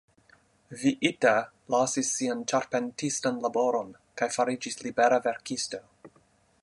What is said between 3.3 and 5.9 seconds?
laboron kaj fariĝis libera verkisto.